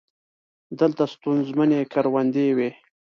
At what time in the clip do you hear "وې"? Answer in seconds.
2.57-2.69